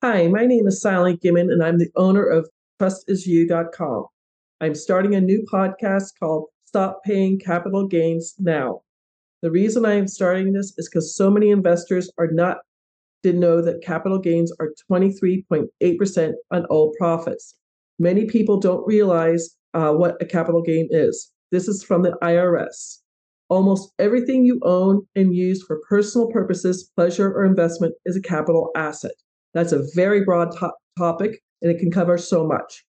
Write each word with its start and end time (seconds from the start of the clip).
Hi, 0.00 0.28
my 0.28 0.46
name 0.46 0.68
is 0.68 0.80
Sally 0.80 1.16
Gimmon, 1.16 1.50
and 1.50 1.60
I'm 1.60 1.78
the 1.78 1.90
owner 1.96 2.24
of 2.24 2.48
TrustIsYou.com. 2.80 4.06
I'm 4.60 4.76
starting 4.76 5.16
a 5.16 5.20
new 5.20 5.44
podcast 5.52 6.10
called 6.20 6.44
Stop 6.66 7.02
Paying 7.04 7.40
Capital 7.40 7.84
Gains 7.84 8.36
Now. 8.38 8.82
The 9.42 9.50
reason 9.50 9.84
I 9.84 9.94
am 9.94 10.06
starting 10.06 10.52
this 10.52 10.72
is 10.78 10.88
because 10.88 11.16
so 11.16 11.32
many 11.32 11.50
investors 11.50 12.12
are 12.16 12.28
not 12.30 12.58
didn't 13.24 13.40
know 13.40 13.60
that 13.60 13.82
capital 13.82 14.20
gains 14.20 14.52
are 14.60 14.72
23.8% 14.88 16.32
on 16.52 16.64
all 16.66 16.94
profits. 16.96 17.56
Many 17.98 18.26
people 18.26 18.60
don't 18.60 18.86
realize 18.86 19.56
uh, 19.74 19.90
what 19.94 20.16
a 20.22 20.26
capital 20.26 20.62
gain 20.62 20.86
is. 20.92 21.32
This 21.50 21.66
is 21.66 21.82
from 21.82 22.02
the 22.02 22.16
IRS. 22.22 22.98
Almost 23.48 23.94
everything 23.98 24.44
you 24.44 24.60
own 24.62 25.08
and 25.16 25.34
use 25.34 25.60
for 25.64 25.80
personal 25.88 26.28
purposes, 26.28 26.88
pleasure, 26.94 27.32
or 27.32 27.44
investment 27.44 27.96
is 28.04 28.16
a 28.16 28.22
capital 28.22 28.70
asset. 28.76 29.10
That's 29.54 29.72
a 29.72 29.84
very 29.94 30.24
broad 30.24 30.52
to- 30.58 30.72
topic 30.96 31.40
and 31.62 31.70
it 31.70 31.78
can 31.78 31.90
cover 31.90 32.18
so 32.18 32.46
much. 32.46 32.84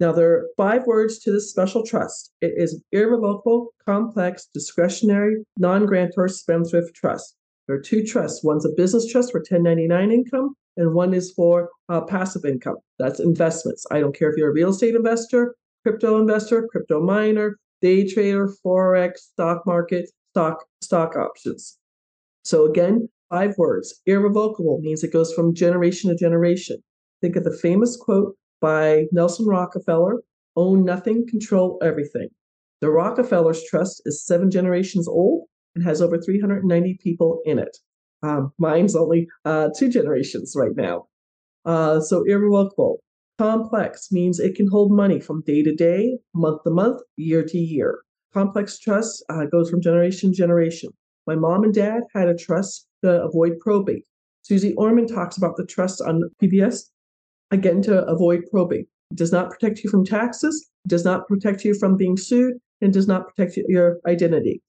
Now, 0.00 0.12
there 0.12 0.32
are 0.32 0.48
five 0.56 0.86
words 0.86 1.18
to 1.20 1.30
this 1.30 1.50
special 1.50 1.84
trust 1.84 2.32
it 2.40 2.54
is 2.56 2.82
irrevocable, 2.92 3.72
complex, 3.86 4.48
discretionary, 4.52 5.44
non 5.58 5.86
grantor 5.86 6.28
spendthrift 6.28 6.94
trust. 6.94 7.36
There 7.66 7.76
are 7.76 7.80
two 7.80 8.04
trusts 8.04 8.44
one's 8.44 8.66
a 8.66 8.70
business 8.70 9.10
trust 9.10 9.32
for 9.32 9.38
1099 9.38 10.10
income, 10.10 10.54
and 10.76 10.94
one 10.94 11.14
is 11.14 11.32
for 11.32 11.70
uh, 11.88 12.00
passive 12.02 12.44
income. 12.44 12.76
That's 12.98 13.20
investments. 13.20 13.86
I 13.90 14.00
don't 14.00 14.14
care 14.14 14.30
if 14.30 14.36
you're 14.36 14.50
a 14.50 14.54
real 14.54 14.70
estate 14.70 14.94
investor, 14.94 15.54
crypto 15.84 16.18
investor, 16.18 16.66
crypto 16.70 17.00
miner, 17.00 17.56
day 17.80 18.06
trader, 18.06 18.52
forex, 18.64 19.18
stock 19.18 19.64
market, 19.64 20.10
stock 20.32 20.64
stock 20.82 21.16
options. 21.16 21.78
So 22.44 22.66
again, 22.66 23.08
five 23.34 23.58
words. 23.58 24.00
Irrevocable 24.06 24.78
means 24.80 25.02
it 25.02 25.12
goes 25.12 25.32
from 25.32 25.54
generation 25.54 26.08
to 26.10 26.16
generation. 26.16 26.76
Think 27.20 27.34
of 27.34 27.42
the 27.44 27.56
famous 27.56 27.96
quote 27.96 28.36
by 28.60 29.06
Nelson 29.10 29.46
Rockefeller: 29.46 30.22
"Own 30.54 30.84
nothing, 30.84 31.26
control 31.28 31.80
everything." 31.82 32.28
The 32.80 32.90
Rockefellers 32.90 33.64
Trust 33.64 34.02
is 34.04 34.24
seven 34.24 34.52
generations 34.52 35.08
old 35.08 35.48
and 35.74 35.82
has 35.82 36.00
over 36.00 36.16
390 36.16 36.98
people 37.02 37.40
in 37.44 37.58
it. 37.58 37.76
Um, 38.22 38.52
mine's 38.58 38.94
only 38.94 39.26
uh, 39.44 39.70
two 39.76 39.88
generations 39.88 40.54
right 40.56 40.76
now. 40.76 41.06
Uh, 41.64 41.98
so 42.00 42.22
irrevocable. 42.22 43.00
Complex 43.38 44.12
means 44.12 44.38
it 44.38 44.54
can 44.54 44.68
hold 44.68 44.92
money 44.92 45.18
from 45.18 45.42
day 45.44 45.64
to 45.64 45.74
day, 45.74 46.18
month 46.34 46.62
to 46.62 46.70
month, 46.70 47.00
year 47.16 47.42
to 47.42 47.58
year. 47.58 47.98
Complex 48.32 48.78
trust 48.78 49.24
uh, 49.28 49.46
goes 49.50 49.68
from 49.70 49.82
generation 49.82 50.30
to 50.30 50.36
generation. 50.36 50.90
My 51.26 51.34
mom 51.34 51.64
and 51.64 51.74
dad 51.74 52.02
had 52.14 52.28
a 52.28 52.36
trust 52.36 52.86
to 53.04 53.22
avoid 53.22 53.58
probate. 53.60 54.04
Suze 54.42 54.72
Orman 54.76 55.06
talks 55.06 55.36
about 55.36 55.56
the 55.56 55.66
trust 55.66 56.00
on 56.00 56.22
PBS, 56.42 56.82
again, 57.50 57.82
to 57.82 58.04
avoid 58.06 58.40
probate. 58.50 58.86
It 59.10 59.16
does 59.16 59.32
not 59.32 59.50
protect 59.50 59.82
you 59.82 59.90
from 59.90 60.04
taxes, 60.04 60.68
it 60.84 60.88
does 60.88 61.04
not 61.04 61.26
protect 61.28 61.64
you 61.64 61.74
from 61.74 61.96
being 61.96 62.16
sued, 62.16 62.54
and 62.80 62.92
does 62.92 63.08
not 63.08 63.28
protect 63.28 63.56
your 63.68 63.98
identity. 64.06 64.62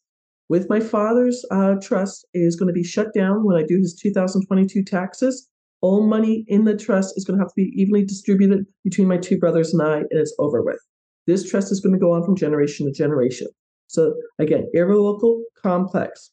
With 0.47 0.69
my 0.69 0.79
father's 0.79 1.43
uh, 1.51 1.75
trust 1.81 2.25
is 2.33 2.55
going 2.55 2.67
to 2.67 2.73
be 2.73 2.83
shut 2.83 3.13
down 3.13 3.43
when 3.43 3.57
I 3.57 3.65
do 3.65 3.77
his 3.77 3.95
2022 3.95 4.83
taxes 4.83 5.49
all 5.85 6.07
money 6.07 6.45
in 6.47 6.63
the 6.63 6.75
trust 6.75 7.15
is 7.15 7.25
going 7.25 7.37
to 7.37 7.43
have 7.43 7.49
to 7.49 7.55
be 7.55 7.71
evenly 7.75 8.03
distributed 8.03 8.65
between 8.83 9.07
my 9.07 9.17
two 9.17 9.37
brothers 9.37 9.71
and 9.71 9.83
I, 9.83 9.97
and 9.97 10.07
it's 10.13 10.33
over 10.39 10.63
with. 10.63 10.79
This 11.27 11.47
trust 11.47 11.71
is 11.71 11.79
going 11.79 11.93
to 11.93 11.99
go 11.99 12.11
on 12.11 12.23
from 12.23 12.35
generation 12.35 12.87
to 12.87 12.91
generation. 12.91 13.47
So 13.85 14.15
again, 14.39 14.67
irrevocable, 14.73 15.43
complex, 15.61 16.31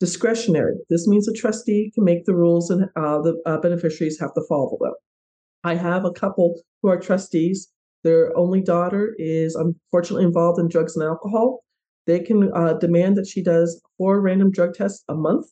discretionary. 0.00 0.76
This 0.88 1.06
means 1.06 1.28
a 1.28 1.32
trustee 1.32 1.92
can 1.94 2.04
make 2.04 2.24
the 2.24 2.34
rules 2.34 2.70
and 2.70 2.84
uh, 2.96 3.20
the 3.20 3.40
uh, 3.46 3.58
beneficiaries 3.58 4.18
have 4.18 4.34
to 4.34 4.42
follow 4.48 4.76
them. 4.80 4.94
I 5.62 5.74
have 5.74 6.04
a 6.04 6.12
couple 6.12 6.60
who 6.82 6.88
are 6.88 6.98
trustees. 6.98 7.68
Their 8.02 8.36
only 8.36 8.62
daughter 8.62 9.14
is 9.18 9.54
unfortunately 9.54 10.24
involved 10.24 10.58
in 10.58 10.68
drugs 10.68 10.96
and 10.96 11.04
alcohol. 11.04 11.62
They 12.06 12.20
can 12.20 12.50
uh, 12.54 12.74
demand 12.74 13.16
that 13.18 13.26
she 13.28 13.42
does 13.42 13.80
four 13.98 14.20
random 14.20 14.50
drug 14.50 14.74
tests 14.74 15.04
a 15.08 15.14
month 15.14 15.46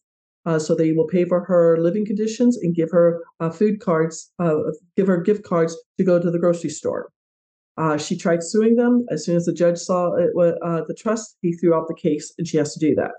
uh, 0.48 0.58
so 0.58 0.74
they 0.74 0.92
will 0.92 1.06
pay 1.06 1.26
for 1.26 1.44
her 1.44 1.76
living 1.78 2.06
conditions 2.06 2.56
and 2.56 2.74
give 2.74 2.90
her 2.90 3.22
uh, 3.38 3.50
food 3.50 3.80
cards, 3.80 4.32
uh, 4.38 4.56
give 4.96 5.06
her 5.06 5.20
gift 5.20 5.44
cards 5.44 5.76
to 5.98 6.04
go 6.04 6.18
to 6.18 6.30
the 6.30 6.38
grocery 6.38 6.70
store. 6.70 7.10
Uh, 7.76 7.98
she 7.98 8.16
tried 8.16 8.42
suing 8.42 8.74
them. 8.76 9.04
As 9.10 9.26
soon 9.26 9.36
as 9.36 9.44
the 9.44 9.52
judge 9.52 9.76
saw 9.76 10.14
it, 10.14 10.30
uh, 10.62 10.80
the 10.88 10.94
trust, 10.94 11.36
he 11.42 11.52
threw 11.52 11.74
out 11.74 11.86
the 11.86 11.94
case, 11.94 12.32
and 12.38 12.48
she 12.48 12.56
has 12.56 12.72
to 12.72 12.80
do 12.80 12.94
that. 12.94 13.12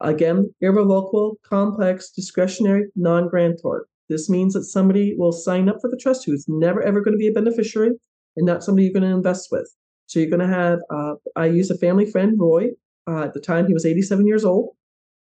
Again, 0.00 0.52
irrevocable, 0.60 1.38
complex, 1.42 2.10
discretionary, 2.10 2.86
non-grantor. 2.96 3.86
This 4.08 4.28
means 4.28 4.54
that 4.54 4.64
somebody 4.64 5.14
will 5.16 5.32
sign 5.32 5.68
up 5.68 5.80
for 5.80 5.90
the 5.90 5.96
trust 5.96 6.24
who's 6.24 6.46
never 6.48 6.82
ever 6.82 7.00
going 7.00 7.14
to 7.14 7.18
be 7.18 7.28
a 7.28 7.32
beneficiary 7.32 7.92
and 8.36 8.46
not 8.46 8.62
somebody 8.62 8.84
you're 8.84 8.92
going 8.92 9.10
to 9.10 9.16
invest 9.16 9.48
with. 9.50 9.68
So 10.06 10.20
you're 10.20 10.30
going 10.30 10.46
to 10.48 10.54
have. 10.54 10.78
Uh, 10.90 11.14
I 11.34 11.46
use 11.46 11.70
a 11.70 11.78
family 11.78 12.06
friend, 12.06 12.38
Roy. 12.38 12.68
at 13.08 13.34
the 13.34 13.40
time, 13.40 13.66
he 13.66 13.74
was 13.74 13.86
87 13.86 14.26
years 14.26 14.44
old. 14.44 14.76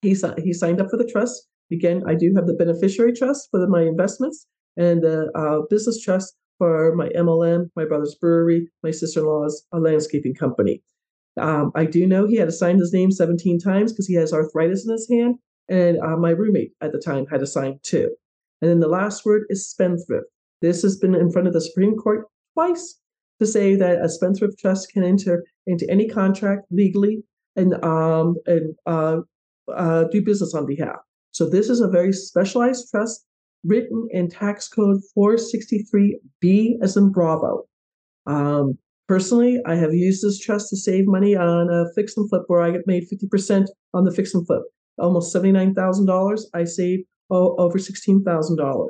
He, 0.03 0.16
he 0.42 0.53
signed 0.53 0.80
up 0.80 0.91
for 0.91 0.97
the 0.97 1.06
trust. 1.10 1.48
Again, 1.72 2.03
I 2.06 2.14
do 2.14 2.32
have 2.34 2.47
the 2.47 2.54
beneficiary 2.54 3.12
trust 3.12 3.48
for 3.50 3.60
the, 3.60 3.69
my 3.69 3.82
investments 3.82 4.47
and 4.76 5.03
the 5.03 5.30
uh, 5.34 5.66
business 5.70 6.00
trust 6.00 6.36
for 6.58 6.94
my 6.94 7.08
MLM, 7.10 7.70
my 7.76 7.84
brother's 7.84 8.14
brewery, 8.14 8.69
my 8.82 8.91
sister 8.91 9.20
in 9.20 9.26
law's 9.26 9.64
uh, 9.72 9.78
landscaping 9.78 10.34
company. 10.34 10.82
Um, 11.41 11.72
I 11.75 11.84
do 11.84 12.06
know 12.06 12.27
he 12.27 12.37
had 12.37 12.47
to 12.47 12.53
sign 12.53 12.78
his 12.78 12.93
name 12.93 13.11
17 13.11 13.59
times 13.59 13.93
because 13.93 14.06
he 14.06 14.15
has 14.15 14.33
arthritis 14.33 14.87
in 14.87 14.93
his 14.93 15.09
hand, 15.11 15.37
and 15.69 15.99
uh, 15.99 16.17
my 16.17 16.31
roommate 16.31 16.72
at 16.81 16.93
the 16.93 17.00
time 17.00 17.27
had 17.27 17.41
to 17.41 17.47
sign 17.47 17.81
too. 17.83 18.15
And 18.62 18.71
then 18.71 18.81
the 18.81 18.89
last 18.89 19.25
word 19.25 19.43
is 19.49 19.69
spendthrift. 19.69 20.27
This 20.62 20.83
has 20.83 20.97
been 20.97 21.15
in 21.15 21.31
front 21.31 21.49
of 21.49 21.55
the 21.55 21.61
Supreme 21.61 21.97
Court 21.97 22.27
twice 22.55 23.00
to 23.41 23.47
say 23.47 23.75
that 23.77 24.00
a 24.00 24.09
spendthrift 24.09 24.59
trust 24.59 24.93
can 24.93 25.03
enter 25.03 25.45
into 25.67 25.91
any 25.91 26.09
contract 26.09 26.67
legally 26.71 27.25
and 27.56 27.75
um, 27.84 28.37
and 28.47 28.75
uh, 28.87 29.19
uh, 29.75 30.05
do 30.05 30.22
business 30.22 30.55
on 30.55 30.66
behalf. 30.66 30.97
So 31.33 31.49
this 31.49 31.69
is 31.69 31.81
a 31.81 31.89
very 31.89 32.12
specialized 32.12 32.91
trust 32.91 33.25
written 33.65 34.06
in 34.11 34.28
tax 34.28 34.69
code 34.69 35.01
463B 35.16 36.75
as 36.83 36.97
in 36.97 37.11
Bravo. 37.11 37.65
Um, 38.27 38.78
personally, 39.09 39.60
I 39.66 39.75
have 39.76 39.94
used 39.94 40.25
this 40.25 40.38
trust 40.38 40.70
to 40.70 40.76
save 40.76 41.06
money 41.06 41.37
on 41.37 41.70
a 41.70 41.87
fix 41.94 42.16
and 42.16 42.28
flip 42.28 42.42
where 42.47 42.62
I 42.62 42.70
get 42.70 42.87
made 42.87 43.09
50% 43.10 43.66
on 43.92 44.04
the 44.04 44.12
fix 44.12 44.34
and 44.34 44.47
flip. 44.47 44.62
Almost 44.98 45.34
$79,000. 45.34 46.41
I 46.54 46.65
saved 46.65 47.04
oh, 47.31 47.56
over 47.56 47.78
$16,000. 47.78 48.88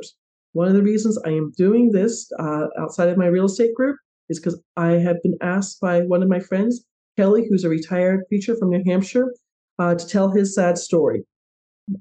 One 0.53 0.69
of 0.69 0.75
the 0.75 0.83
reasons 0.83 1.19
I 1.25 1.31
am 1.31 1.53
doing 1.57 1.91
this 1.91 2.31
uh, 2.39 2.67
outside 2.79 3.09
of 3.09 3.19
my 3.19 3.27
real 3.27 3.47
estate 3.47 3.75
group 3.75 3.97
is 4.29 4.39
because 4.39 4.61
I 4.77 4.93
have 4.93 5.23
been 5.23 5.37
asked 5.43 5.81
by 5.81 6.03
one 6.03 6.23
of 6.23 6.29
my 6.29 6.41
friends, 6.41 6.85
Kelly, 7.17 7.47
who's 7.49 7.65
a 7.65 7.69
retired 7.69 8.21
preacher 8.29 8.57
from 8.57 8.71
New 8.71 8.83
Hampshire, 8.87 9.35
uh, 9.79 9.95
to 9.95 10.07
tell 10.07 10.31
his 10.31 10.55
sad 10.55 10.79
story. 10.79 11.25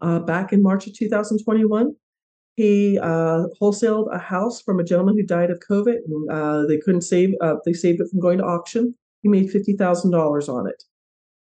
Uh, 0.02 0.20
back 0.20 0.54
in 0.54 0.62
March 0.62 0.88
of 0.88 0.96
2021, 0.96 1.94
he 2.56 3.00
uh, 3.00 3.46
wholesaled 3.60 4.14
a 4.14 4.20
house 4.20 4.62
from 4.62 4.80
a 4.80 4.84
gentleman 4.84 5.16
who 5.16 5.26
died 5.26 5.50
of 5.50 5.60
COVID. 5.60 5.98
And, 6.06 6.32
uh, 6.32 6.66
they 6.68 6.78
couldn't 6.78 7.02
save. 7.02 7.34
Uh, 7.42 7.56
they 7.66 7.74
saved 7.74 8.00
it 8.00 8.10
from 8.10 8.20
going 8.20 8.38
to 8.38 8.46
auction. 8.46 8.96
He 9.22 9.30
made 9.30 9.50
fifty 9.50 9.74
thousand 9.74 10.12
dollars 10.12 10.50
on 10.50 10.68
it. 10.68 10.84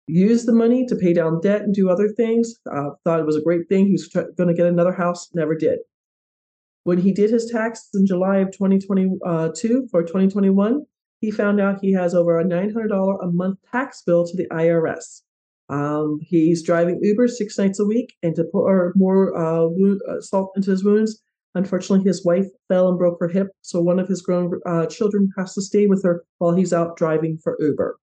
Used 0.08 0.48
the 0.48 0.54
money 0.54 0.86
to 0.88 0.96
pay 0.96 1.14
down 1.14 1.42
debt 1.42 1.62
and 1.62 1.74
do 1.74 1.90
other 1.90 2.10
things. 2.10 2.56
Uh, 2.72 2.92
thought 3.04 3.20
it 3.20 3.26
was 3.26 3.36
a 3.36 3.42
great 3.42 3.68
thing. 3.70 3.86
He 3.88 3.94
was 3.94 4.08
going 4.08 4.48
to 4.48 4.54
get 4.54 4.66
another 4.66 4.94
house. 4.94 5.30
Never 5.34 5.56
did. 5.56 5.80
When 6.84 6.98
he 6.98 7.12
did 7.12 7.30
his 7.30 7.46
taxes 7.46 7.90
in 7.94 8.08
July 8.08 8.38
of 8.38 8.52
2022 8.52 9.88
for 9.92 10.02
2021, 10.02 10.82
he 11.20 11.30
found 11.30 11.62
out 11.62 11.80
he 11.80 11.94
has 11.94 12.16
over 12.16 12.40
a 12.40 12.44
$900 12.44 13.24
a 13.24 13.32
month 13.32 13.60
tax 13.72 14.02
bill 14.02 14.26
to 14.26 14.36
the 14.36 14.48
IRS. 14.48 15.22
Um, 15.72 16.20
he's 16.22 16.62
driving 16.62 17.00
Uber 17.02 17.28
six 17.28 17.58
nights 17.58 17.80
a 17.80 17.86
week, 17.86 18.14
and 18.22 18.36
to 18.36 18.44
pour 18.44 18.92
more 18.96 19.36
uh, 19.36 19.68
wound, 19.68 20.02
uh, 20.08 20.20
salt 20.20 20.52
into 20.56 20.72
his 20.72 20.84
wounds, 20.84 21.22
unfortunately, 21.56 22.06
his 22.06 22.26
wife 22.26 22.48
fell 22.68 22.90
and 22.90 22.98
broke 22.98 23.20
her 23.22 23.30
hip. 23.30 23.48
So 23.62 23.82
one 23.82 24.00
of 24.00 24.08
his 24.08 24.22
grown 24.22 24.60
uh, 24.66 24.86
children 24.88 25.30
has 25.38 25.54
to 25.54 25.62
stay 25.62 25.88
with 25.88 26.04
her 26.04 26.24
while 26.40 26.54
he's 26.54 26.74
out 26.74 26.98
driving 26.98 27.38
for 27.42 27.58
Uber. 27.60 27.98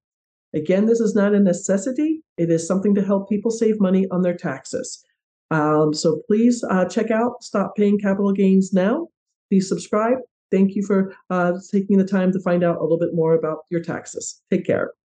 Again, 0.53 0.87
this 0.87 0.99
is 0.99 1.13
not 1.13 1.35
a 1.35 1.39
necessity. 1.39 2.23
It 2.37 2.49
is 2.49 2.67
something 2.67 2.95
to 2.95 3.05
help 3.05 3.29
people 3.29 3.51
save 3.51 3.79
money 3.79 4.07
on 4.09 4.23
their 4.23 4.35
taxes. 4.35 5.03
Um, 5.51 5.93
so 5.93 6.21
please 6.27 6.63
uh, 6.69 6.85
check 6.85 7.11
out 7.11 7.43
Stop 7.43 7.75
Paying 7.75 7.99
Capital 7.99 8.33
Gains 8.33 8.73
Now. 8.73 9.07
Please 9.49 9.69
subscribe. 9.69 10.17
Thank 10.51 10.75
you 10.75 10.83
for 10.83 11.13
uh, 11.29 11.53
taking 11.71 11.97
the 11.97 12.05
time 12.05 12.31
to 12.31 12.39
find 12.39 12.63
out 12.63 12.77
a 12.77 12.81
little 12.81 12.97
bit 12.97 13.13
more 13.13 13.33
about 13.33 13.59
your 13.69 13.81
taxes. 13.81 14.41
Take 14.49 14.65
care. 14.65 14.91